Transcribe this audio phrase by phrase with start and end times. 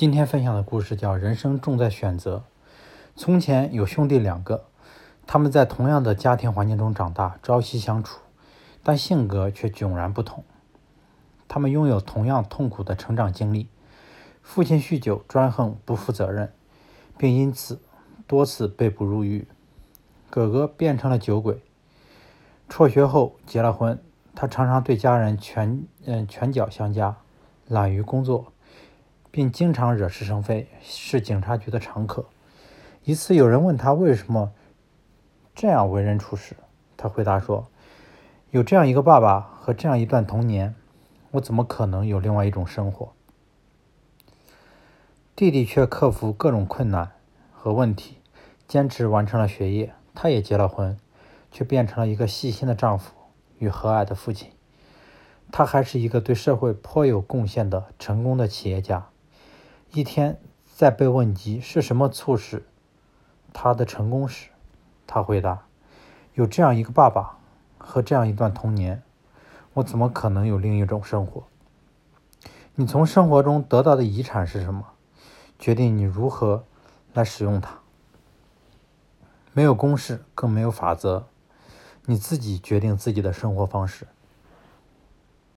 [0.00, 2.38] 今天分享的故事叫《人生重在选择》。
[3.16, 4.64] 从前有兄弟两个，
[5.26, 8.18] 他们在同样的家庭环境中长大，朝夕相处，
[8.82, 10.42] 但性格却迥然不同。
[11.46, 13.68] 他们拥有同样痛苦的成长经历：
[14.40, 16.50] 父亲酗酒、专横、不负责任，
[17.18, 17.78] 并因此
[18.26, 19.44] 多次被捕入狱；
[20.30, 21.62] 哥哥变成了酒鬼，
[22.70, 24.02] 辍学后结了婚。
[24.34, 27.16] 他常常对家人拳嗯拳脚相加，
[27.68, 28.50] 懒于工作。
[29.30, 32.26] 并经常惹是生非，是警察局的常客。
[33.04, 34.52] 一次，有人问他为什么
[35.54, 36.56] 这样为人处事，
[36.96, 37.68] 他回答说
[38.50, 40.74] ：“有这样一个爸爸和这样一段童年，
[41.32, 43.12] 我怎么可能有另外一种生活？”
[45.36, 47.12] 弟弟却克服各种困难
[47.52, 48.18] 和问题，
[48.68, 49.94] 坚持完成了学业。
[50.12, 50.98] 他也结了婚，
[51.50, 53.12] 却变成了一个细心的丈夫
[53.58, 54.50] 与和蔼的父亲。
[55.52, 59.06] 他还是一个对社会颇有贡献的成功的企业家。
[59.92, 62.64] 一天，在被问及是什么促使
[63.52, 64.50] 他的成功时，
[65.04, 65.66] 他回答
[66.34, 67.38] ：“有这样一个爸爸
[67.76, 69.02] 和这样一段童年，
[69.74, 71.42] 我怎么可能有另一种生活？”
[72.76, 74.86] 你从生活中得到的遗产是什么，
[75.58, 76.64] 决定你如何
[77.12, 77.80] 来使用它。
[79.52, 81.26] 没有公式，更没有法则，
[82.06, 84.06] 你自己决定自己的生活方式。